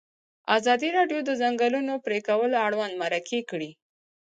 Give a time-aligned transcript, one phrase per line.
[0.57, 3.71] ازادي راډیو د د ځنګلونو پرېکول اړوند مرکې کړي.